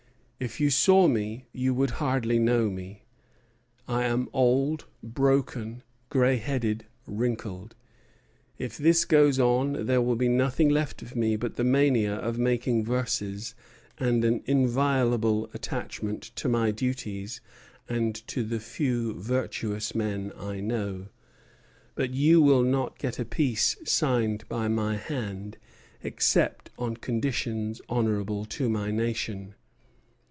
"If 0.43 0.59
you 0.59 0.71
saw 0.71 1.07
me 1.07 1.45
you 1.53 1.71
would 1.75 1.91
hardly 2.01 2.39
know 2.39 2.67
me: 2.71 3.03
I 3.87 4.05
am 4.05 4.27
old, 4.33 4.85
broken, 5.03 5.83
gray 6.09 6.37
headed, 6.37 6.87
wrinkled. 7.05 7.75
If 8.57 8.75
this 8.75 9.05
goes 9.05 9.39
on 9.39 9.85
there 9.85 10.01
will 10.01 10.15
be 10.15 10.27
nothing 10.29 10.67
left 10.69 11.03
of 11.03 11.15
me 11.15 11.35
but 11.35 11.57
the 11.57 11.63
mania 11.63 12.15
of 12.15 12.39
making 12.39 12.83
verses 12.85 13.53
and 13.99 14.25
an 14.25 14.41
inviolable 14.47 15.47
attachment 15.53 16.23
to 16.37 16.49
my 16.49 16.71
duties 16.71 17.39
and 17.87 18.15
to 18.25 18.41
the 18.43 18.59
few 18.59 19.13
virtuous 19.13 19.93
men 19.93 20.33
I 20.35 20.59
know. 20.59 21.09
But 21.93 22.15
you 22.15 22.41
will 22.41 22.63
not 22.63 22.97
get 22.97 23.19
a 23.19 23.25
peace 23.25 23.77
signed 23.85 24.49
by 24.49 24.67
my 24.69 24.95
hand 24.97 25.59
except 26.01 26.71
on 26.79 26.97
conditions 26.97 27.79
honorable 27.87 28.45
to 28.45 28.69
my 28.69 28.89
nation. 28.89 29.53